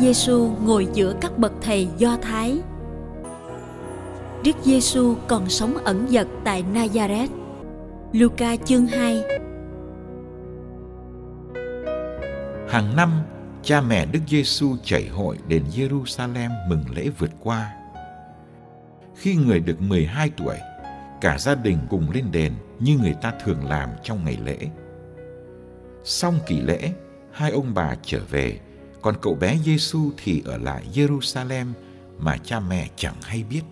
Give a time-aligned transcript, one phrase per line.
[0.00, 2.60] Giêsu ngồi giữa các bậc thầy Do Thái.
[4.44, 7.28] Đức Giêsu còn sống ẩn dật tại Nazareth.
[8.12, 9.22] Luca chương 2
[12.68, 13.10] Hàng năm,
[13.62, 17.72] cha mẹ Đức Giêsu chảy hội đến Jerusalem mừng lễ vượt qua.
[19.14, 20.56] Khi người được 12 tuổi,
[21.20, 24.58] cả gia đình cùng lên đền như người ta thường làm trong ngày lễ.
[26.04, 26.92] Xong kỳ lễ,
[27.32, 28.60] hai ông bà trở về
[29.02, 31.66] còn cậu bé Giêsu thì ở lại Jerusalem
[32.18, 33.62] mà cha mẹ chẳng hay biết.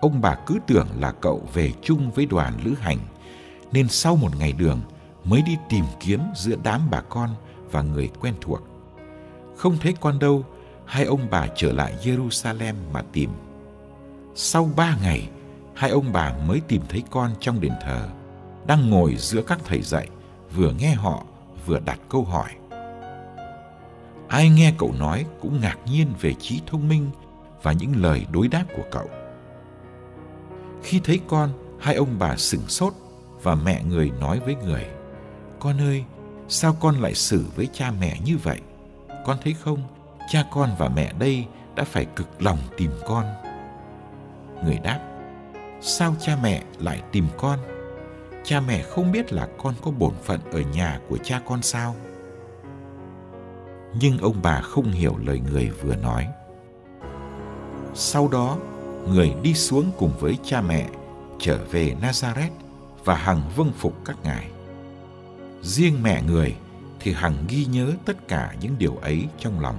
[0.00, 2.98] Ông bà cứ tưởng là cậu về chung với đoàn lữ hành,
[3.72, 4.80] nên sau một ngày đường
[5.24, 7.30] mới đi tìm kiếm giữa đám bà con
[7.70, 8.60] và người quen thuộc.
[9.56, 10.44] Không thấy con đâu,
[10.86, 13.30] hai ông bà trở lại Jerusalem mà tìm.
[14.34, 15.28] Sau ba ngày,
[15.74, 18.08] hai ông bà mới tìm thấy con trong đền thờ,
[18.66, 20.08] đang ngồi giữa các thầy dạy,
[20.56, 21.24] vừa nghe họ
[21.66, 22.50] vừa đặt câu hỏi.
[24.28, 27.10] Ai nghe cậu nói cũng ngạc nhiên về trí thông minh
[27.62, 29.08] và những lời đối đáp của cậu.
[30.82, 32.92] Khi thấy con, hai ông bà sửng sốt
[33.42, 34.86] và mẹ người nói với người,
[35.64, 36.04] Con ơi,
[36.48, 38.60] sao con lại xử với cha mẹ như vậy?
[39.24, 39.82] Con thấy không,
[40.30, 43.26] cha con và mẹ đây đã phải cực lòng tìm con.
[44.64, 45.00] Người đáp,
[45.80, 47.58] sao cha mẹ lại tìm con?
[48.44, 51.94] Cha mẹ không biết là con có bổn phận ở nhà của cha con sao?
[54.00, 56.28] Nhưng ông bà không hiểu lời người vừa nói.
[57.94, 58.58] Sau đó,
[59.08, 60.88] người đi xuống cùng với cha mẹ
[61.38, 62.50] trở về Nazareth
[63.04, 64.50] và hằng vâng phục các ngài.
[65.62, 66.56] Riêng mẹ người
[67.00, 69.76] thì hằng ghi nhớ tất cả những điều ấy trong lòng.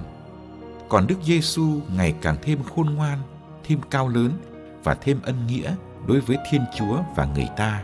[0.88, 3.18] Còn Đức Giêsu ngày càng thêm khôn ngoan,
[3.64, 4.32] thêm cao lớn
[4.84, 5.74] và thêm ân nghĩa
[6.06, 7.82] đối với Thiên Chúa và người ta.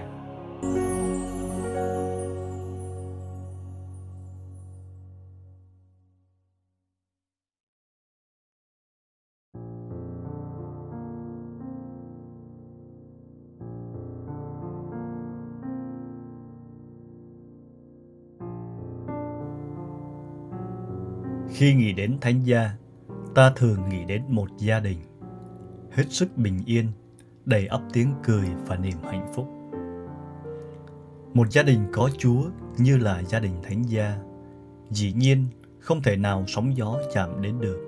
[21.62, 22.70] Khi nghĩ đến thánh gia,
[23.34, 24.98] ta thường nghĩ đến một gia đình
[25.92, 26.86] hết sức bình yên,
[27.44, 29.48] đầy ắp tiếng cười và niềm hạnh phúc.
[31.34, 32.42] Một gia đình có Chúa
[32.78, 34.18] như là gia đình thánh gia,
[34.90, 35.46] dĩ nhiên
[35.80, 37.80] không thể nào sóng gió chạm đến được.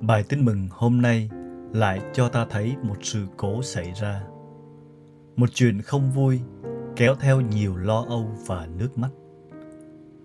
[0.00, 1.30] Bài tin mừng hôm nay
[1.72, 4.22] lại cho ta thấy một sự cố xảy ra.
[5.36, 6.40] Một chuyện không vui
[6.96, 9.10] kéo theo nhiều lo âu và nước mắt.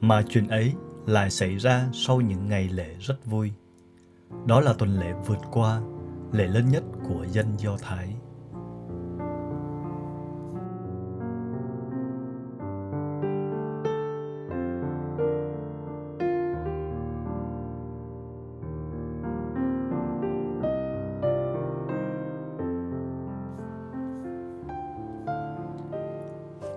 [0.01, 0.73] Mà chuyện ấy
[1.09, 3.51] lại xảy ra sau những ngày lễ rất vui.
[4.45, 5.81] Đó là tuần lễ vượt qua,
[6.31, 8.15] lễ lớn nhất của dân Do Thái.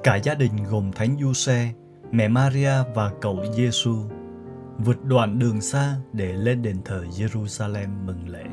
[0.04, 1.72] Cả gia đình gồm Thánh Giuse,
[2.10, 3.96] mẹ Maria và cậu Giêsu
[4.78, 8.44] vượt đoạn đường xa để lên đền thờ Jerusalem mừng lễ.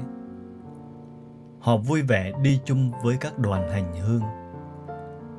[1.59, 4.21] Họ vui vẻ đi chung với các đoàn hành hương.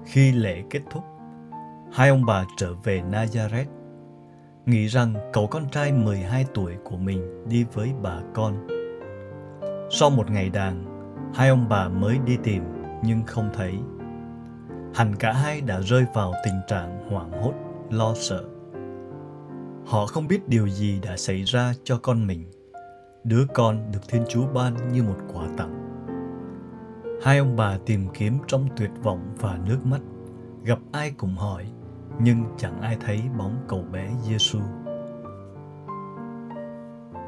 [0.05, 1.03] Khi lễ kết thúc,
[1.93, 3.67] hai ông bà trở về Nazareth,
[4.67, 8.67] nghĩ rằng cậu con trai 12 tuổi của mình đi với bà con.
[9.91, 10.85] Sau một ngày đàn,
[11.35, 12.63] hai ông bà mới đi tìm
[13.05, 13.75] nhưng không thấy.
[14.95, 17.55] Hẳn cả hai đã rơi vào tình trạng hoảng hốt,
[17.91, 18.45] lo sợ.
[19.91, 22.45] Họ không biết điều gì đã xảy ra cho con mình.
[23.25, 25.75] Đứa con được Thiên Chúa ban như một quà tặng.
[27.23, 30.01] Hai ông bà tìm kiếm trong tuyệt vọng và nước mắt,
[30.65, 31.65] gặp ai cũng hỏi,
[32.21, 34.59] nhưng chẳng ai thấy bóng cậu bé Giêsu.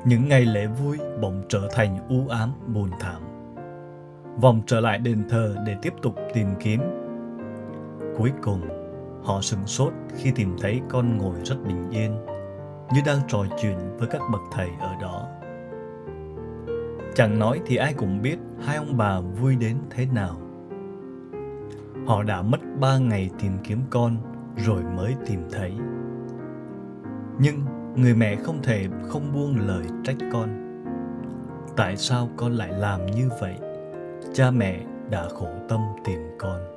[0.04, 3.22] Những ngày lễ vui bỗng trở thành u ám buồn thảm.
[4.40, 6.80] Vòng trở lại đền thờ để tiếp tục tìm kiếm.
[8.16, 8.60] Cuối cùng,
[9.22, 12.16] họ sừng sốt khi tìm thấy con ngồi rất bình yên,
[12.94, 15.28] như đang trò chuyện với các bậc thầy ở đó.
[17.14, 20.36] Chẳng nói thì ai cũng biết hai ông bà vui đến thế nào.
[22.06, 24.16] Họ đã mất ba ngày tìm kiếm con
[24.56, 25.72] rồi mới tìm thấy.
[27.38, 27.60] Nhưng
[27.96, 30.48] người mẹ không thể không buông lời trách con.
[31.76, 33.56] Tại sao con lại làm như vậy?
[34.34, 34.80] Cha mẹ
[35.10, 36.71] đã khổ tâm tìm con.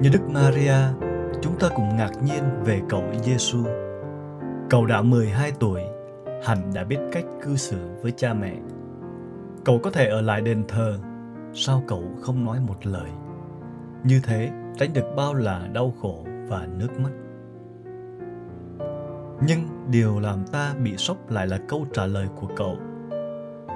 [0.00, 0.76] Như Đức Maria,
[1.42, 3.64] chúng ta cũng ngạc nhiên về cậu Giêsu.
[4.70, 5.82] Cậu đã 12 tuổi,
[6.44, 8.54] hẳn đã biết cách cư xử với cha mẹ.
[9.64, 10.98] Cậu có thể ở lại đền thờ,
[11.54, 13.10] sao cậu không nói một lời?
[14.04, 17.12] Như thế tránh được bao là đau khổ và nước mắt.
[19.46, 19.60] Nhưng
[19.90, 22.76] điều làm ta bị sốc lại là câu trả lời của cậu.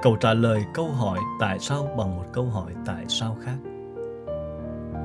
[0.03, 3.57] Cậu trả lời câu hỏi tại sao bằng một câu hỏi tại sao khác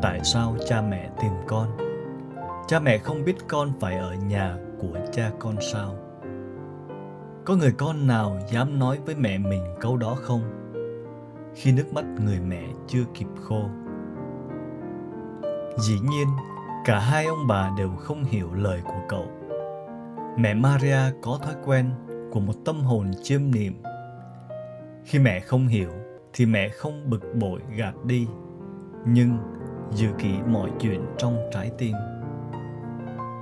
[0.01, 1.67] tại sao cha mẹ tìm con?
[2.67, 5.95] Cha mẹ không biết con phải ở nhà của cha con sao?
[7.45, 10.41] Có người con nào dám nói với mẹ mình câu đó không?
[11.55, 13.61] Khi nước mắt người mẹ chưa kịp khô.
[15.77, 16.27] Dĩ nhiên,
[16.85, 19.25] cả hai ông bà đều không hiểu lời của cậu.
[20.37, 21.91] Mẹ maria có thói quen
[22.31, 23.81] của một tâm hồn chiêm niệm.
[25.03, 25.91] Khi mẹ không hiểu
[26.33, 28.27] thì mẹ không bực bội gạt đi.
[29.05, 29.37] Nhưng
[29.91, 31.93] giữ kỹ mọi chuyện trong trái tim.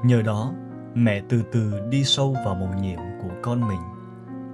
[0.06, 0.54] Nhờ đó,
[0.94, 3.82] mẹ từ từ đi sâu vào mầu nhiệm của con mình,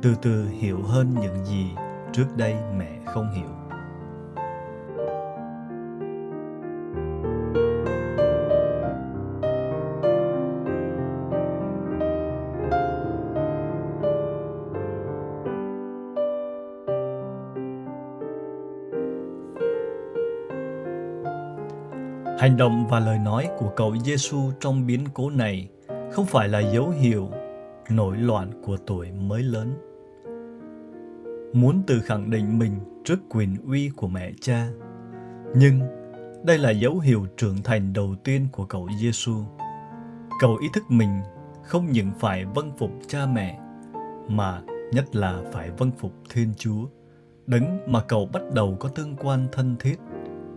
[0.01, 1.71] từ từ hiểu hơn những gì
[2.13, 3.58] trước đây mẹ không hiểu.
[22.49, 25.69] Hành động và lời nói của cậu Giêsu trong biến cố này
[26.11, 27.29] không phải là dấu hiệu
[27.89, 29.73] nổi loạn của tuổi mới lớn.
[31.53, 32.71] Muốn tự khẳng định mình
[33.03, 34.67] trước quyền uy của mẹ cha,
[35.55, 35.79] nhưng
[36.43, 39.33] đây là dấu hiệu trưởng thành đầu tiên của cậu Giêsu.
[40.39, 41.21] Cậu ý thức mình
[41.63, 43.59] không những phải vâng phục cha mẹ
[44.27, 46.85] mà nhất là phải vâng phục Thiên Chúa,
[47.47, 49.95] đấng mà cậu bắt đầu có tương quan thân thiết,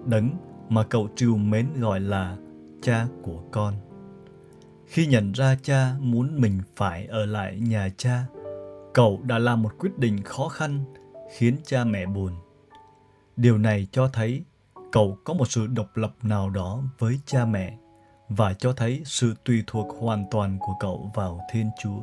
[0.06, 0.30] đấng
[0.72, 2.36] mà cậu triều mến gọi là
[2.82, 3.74] cha của con.
[4.86, 8.24] Khi nhận ra cha muốn mình phải ở lại nhà cha,
[8.94, 10.84] cậu đã làm một quyết định khó khăn
[11.36, 12.32] khiến cha mẹ buồn.
[13.36, 14.44] Điều này cho thấy
[14.92, 17.78] cậu có một sự độc lập nào đó với cha mẹ
[18.28, 22.00] và cho thấy sự tùy thuộc hoàn toàn của cậu vào Thiên Chúa.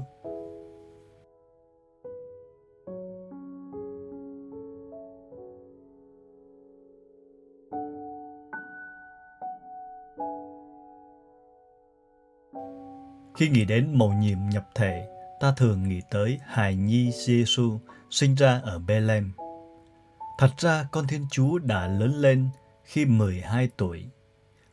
[13.39, 15.07] Khi nghĩ đến mầu nhiệm nhập thể,
[15.39, 17.79] ta thường nghĩ tới hài nhi Giêsu
[18.09, 19.31] sinh ra ở Bethlehem.
[20.37, 22.47] Thật ra con Thiên Chúa đã lớn lên
[22.83, 24.05] khi 12 tuổi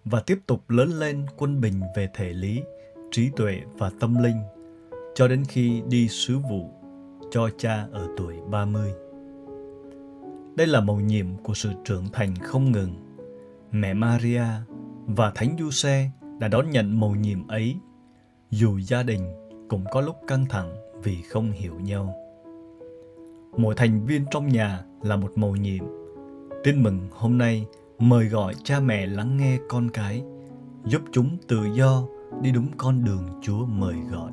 [0.05, 2.63] và tiếp tục lớn lên quân bình về thể lý,
[3.11, 4.37] trí tuệ và tâm linh
[5.15, 6.71] cho đến khi đi sứ vụ
[7.31, 8.93] cho cha ở tuổi 30.
[10.57, 12.95] Đây là mầu nhiệm của sự trưởng thành không ngừng.
[13.71, 14.45] Mẹ Maria
[15.07, 17.77] và Thánh Giuse đã đón nhận mầu nhiệm ấy
[18.51, 19.27] dù gia đình
[19.69, 22.15] cũng có lúc căng thẳng vì không hiểu nhau.
[23.57, 25.85] Mỗi thành viên trong nhà là một mầu nhiệm.
[26.65, 27.67] Tin mừng hôm nay,
[27.99, 30.23] mời gọi cha mẹ lắng nghe con cái,
[30.85, 32.03] giúp chúng tự do
[32.43, 34.33] đi đúng con đường chúa mời gọi.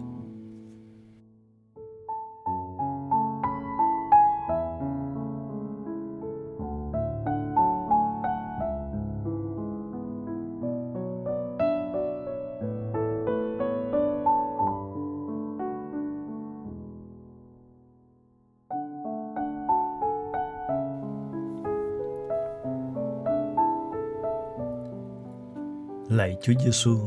[26.43, 26.97] Chúa Giêsu,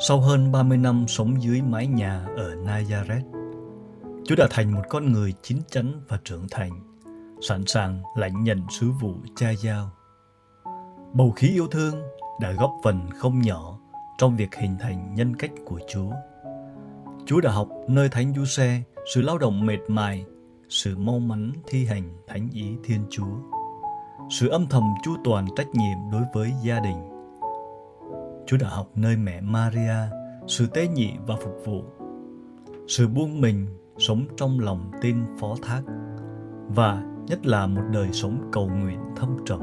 [0.00, 3.22] sau hơn 30 năm sống dưới mái nhà ở Nazareth,
[4.24, 6.70] Chúa đã thành một con người chín chắn và trưởng thành,
[7.48, 9.90] sẵn sàng lãnh nhận sứ vụ cha giao.
[11.12, 12.02] Bầu khí yêu thương
[12.40, 13.78] đã góp phần không nhỏ
[14.18, 16.10] trong việc hình thành nhân cách của Chúa.
[17.26, 18.82] Chúa đã học nơi Thánh Du Xe
[19.14, 20.24] sự lao động mệt mài,
[20.68, 23.36] sự mau mắn thi hành thánh ý Thiên Chúa,
[24.30, 27.13] sự âm thầm chu toàn trách nhiệm đối với gia đình.
[28.46, 29.96] Chúa đã học nơi mẹ Maria
[30.46, 31.82] sự tế nhị và phục vụ,
[32.88, 33.66] sự buông mình
[33.98, 35.82] sống trong lòng tin phó thác
[36.68, 39.60] và nhất là một đời sống cầu nguyện thâm trầm.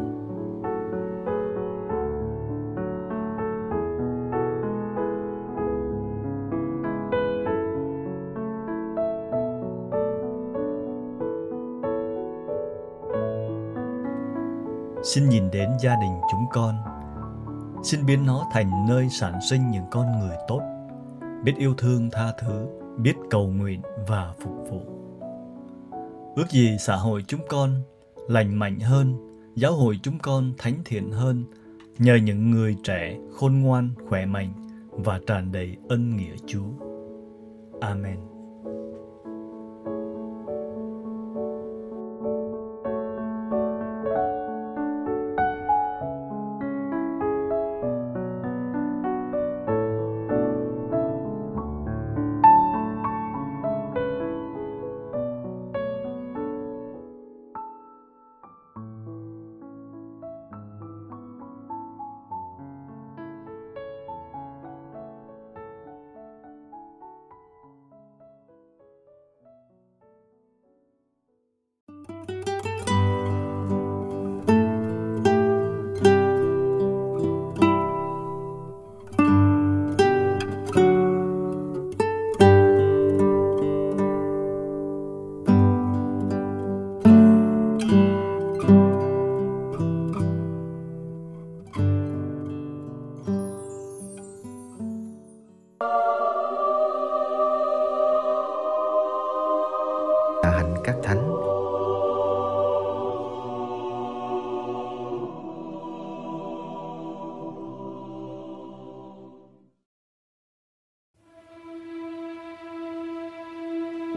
[15.03, 16.90] Xin nhìn đến gia đình chúng con.
[17.83, 20.61] Xin biến nó thành nơi sản sinh những con người tốt,
[21.43, 24.81] biết yêu thương tha thứ, biết cầu nguyện và phục vụ.
[26.35, 27.81] Ước gì xã hội chúng con
[28.27, 29.15] lành mạnh hơn,
[29.55, 31.43] giáo hội chúng con thánh thiện hơn
[31.97, 34.53] nhờ những người trẻ khôn ngoan, khỏe mạnh
[34.91, 36.69] và tràn đầy ân nghĩa Chúa.
[37.81, 38.30] Amen.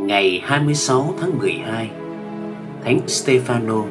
[0.06, 1.90] Ngày 26 tháng 12
[2.84, 3.84] Thánh Stefano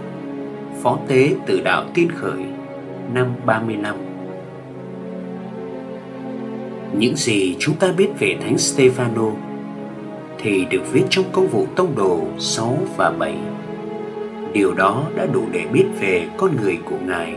[0.82, 2.44] Phó tế từ đạo Tiên Khởi
[3.14, 3.96] năm 35
[6.98, 9.32] Những gì chúng ta biết về Thánh Stefano
[10.38, 13.38] thì được viết trong công vụ tông đồ 6 và 7
[14.54, 17.36] Điều đó đã đủ để biết về con người của Ngài.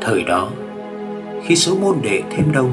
[0.00, 0.50] Thời đó,
[1.44, 2.70] khi số môn đệ thêm đông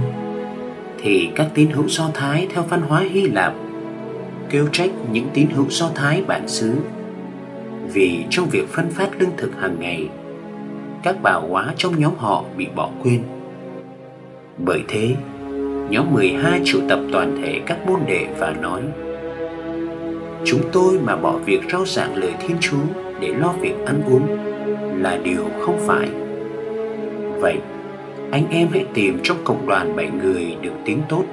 [1.02, 3.54] thì các tín hữu Do Thái theo văn hóa Hy Lạp
[4.50, 6.72] kêu trách những tín hữu Do Thái bản xứ
[7.94, 10.10] vì trong việc phân phát lương thực hàng ngày,
[11.04, 13.22] các bà hóa trong nhóm họ bị bỏ quên.
[14.58, 15.16] Bởi thế,
[15.90, 18.82] nhóm 12 triệu tập toàn thể các môn đệ và nói
[20.46, 22.84] Chúng tôi mà bỏ việc rao giảng lời Thiên Chúa
[23.22, 24.28] để lo việc ăn uống
[25.02, 26.10] là điều không phải.
[27.40, 27.58] Vậy,
[28.32, 31.24] anh em hãy tìm trong cộng đoàn bảy người được tiếng tốt,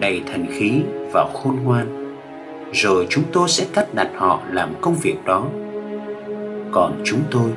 [0.00, 0.72] đầy thần khí
[1.12, 1.95] và khôn ngoan
[2.72, 5.46] rồi chúng tôi sẽ cắt đặt họ làm công việc đó.
[6.72, 7.50] Còn chúng tôi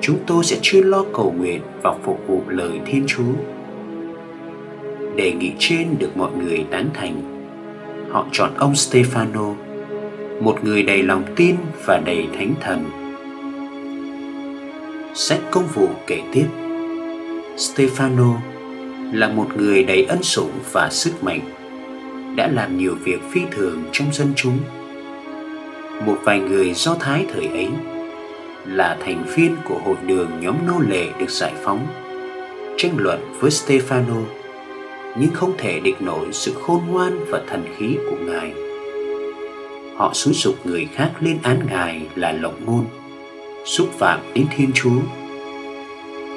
[0.00, 3.32] chúng tôi sẽ chuyên lo cầu nguyện và phục vụ lời thiên chúa.
[5.16, 7.22] Đề nghị trên được mọi người tán thành.
[8.10, 9.54] Họ chọn ông stefano,
[10.40, 12.84] một người đầy lòng tin và đầy thánh thần.
[15.14, 16.46] Sách công vụ kể tiếp.
[17.56, 18.34] Stefano
[19.12, 21.40] là một người đầy ân sủng và sức mạnh
[22.36, 24.58] đã làm nhiều việc phi thường trong dân chúng.
[26.06, 27.68] Một vài người do thái thời ấy
[28.64, 31.86] là thành viên của hội đường nhóm nô lệ được giải phóng,
[32.76, 34.22] tranh luận với Stefano,
[35.18, 38.52] nhưng không thể địch nổi sự khôn ngoan và thần khí của ngài.
[39.96, 42.86] Họ xúi dục người khác lên án ngài là lộng ngôn
[43.64, 45.00] xúc phạm đến thiên chúa.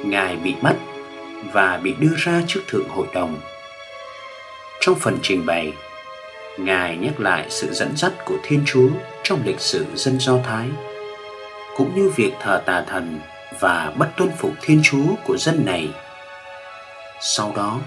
[0.04, 0.76] Ngài bị bắt
[1.52, 3.40] và bị đưa ra trước thượng hội đồng.
[4.80, 5.72] Trong phần trình bày
[6.56, 8.88] Ngài nhắc lại sự dẫn dắt của Thiên Chúa
[9.22, 10.66] trong lịch sử dân Do Thái,
[11.76, 13.20] cũng như việc thờ tà thần
[13.60, 15.88] và bất tuân phục Thiên Chúa của dân này.
[17.20, 17.80] Sau đó,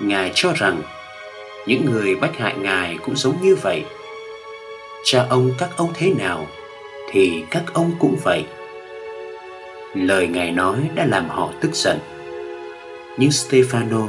[0.00, 0.82] Ngài cho rằng
[1.66, 3.84] những người bách hại Ngài cũng giống như vậy.
[5.04, 6.46] Cha ông các ông thế nào
[7.10, 8.44] thì các ông cũng vậy.
[9.94, 11.98] Lời Ngài nói đã làm họ tức giận.
[13.16, 14.08] Nhưng Stefano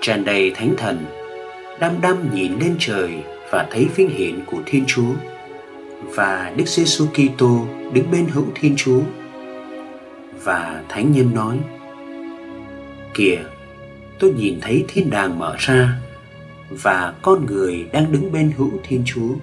[0.00, 1.04] tràn đầy thánh thần
[1.80, 3.12] đăm đăm nhìn lên trời
[3.50, 5.14] và thấy vinh hiển của Thiên Chúa,
[6.02, 9.00] và Đức Giêsu Kitô đứng bên hữu Thiên Chúa.
[10.42, 11.58] Và thánh nhân nói:
[13.14, 13.38] Kìa,
[14.18, 16.00] tôi nhìn thấy thiên đàng mở ra
[16.70, 19.34] và con người đang đứng bên hữu Thiên Chúa.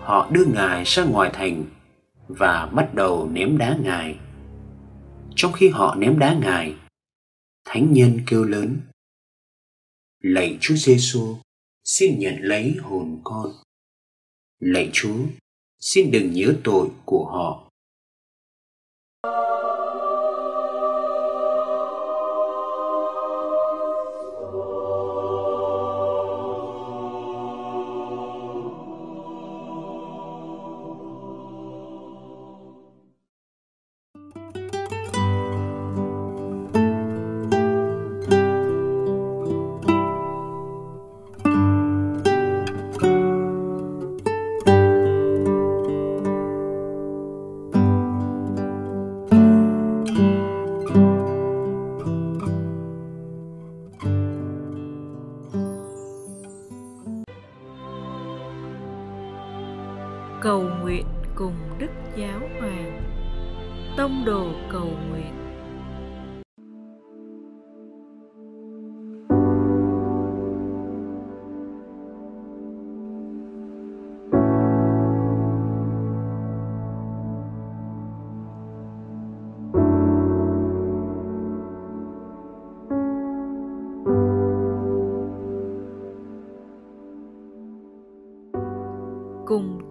[0.00, 1.64] Họ đưa Ngài ra ngoài thành
[2.28, 4.16] và bắt đầu ném đá Ngài.
[5.34, 6.74] Trong khi họ ném đá Ngài,
[7.64, 8.76] thánh nhân kêu lớn:
[10.22, 11.36] Lạy Chúa Giêsu,
[11.84, 13.52] xin nhận lấy hồn con.
[14.58, 15.26] Lạy Chúa,
[15.78, 17.69] xin đừng nhớ tội của họ.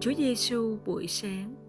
[0.00, 1.59] Chúa Giêsu buổi sáng.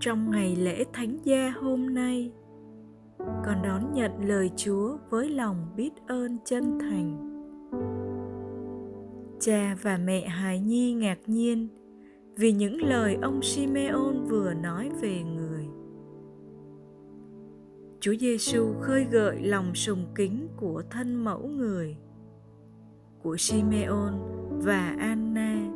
[0.00, 2.32] Trong ngày lễ Thánh Gia hôm nay,
[3.18, 7.30] con đón nhận lời Chúa với lòng biết ơn chân thành
[9.40, 11.68] Cha và mẹ hài Nhi ngạc nhiên
[12.36, 15.66] vì những lời ông Simeon vừa nói về người.
[18.00, 21.96] Chúa Giêsu khơi gợi lòng sùng kính của thân mẫu người,
[23.22, 24.12] của Simeon
[24.50, 25.70] và Anna.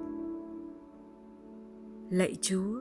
[2.10, 2.80] Lạy Chúa,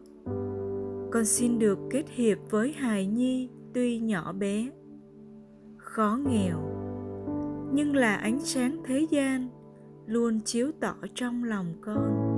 [1.14, 4.70] con xin được kết hiệp với Hài Nhi tuy nhỏ bé,
[5.78, 6.60] khó nghèo,
[7.74, 9.50] nhưng là ánh sáng thế gian
[10.06, 12.33] luôn chiếu tỏ trong lòng con.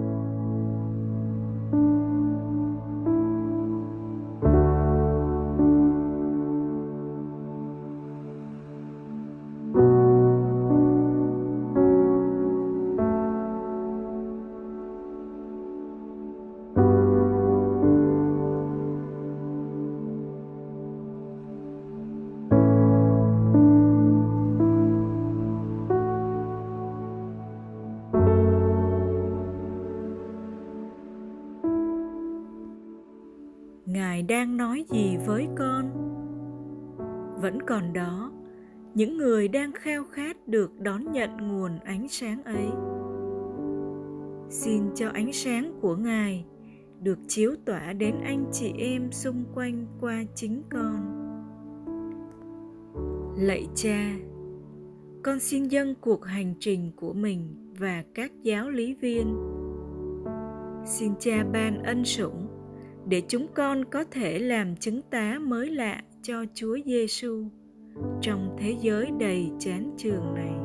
[33.96, 35.86] Ngài đang nói gì với con?
[37.42, 38.32] Vẫn còn đó,
[38.94, 42.68] những người đang khao khát được đón nhận nguồn ánh sáng ấy.
[44.50, 46.46] Xin cho ánh sáng của ngài
[47.02, 51.16] được chiếu tỏa đến anh chị em xung quanh qua chính con.
[53.38, 54.16] Lạy cha,
[55.24, 59.38] con xin dâng cuộc hành trình của mình và các giáo lý viên.
[60.86, 62.45] Xin cha ban ân sủng
[63.08, 67.44] để chúng con có thể làm chứng tá mới lạ cho Chúa Giêsu
[68.22, 70.65] trong thế giới đầy chán trường này.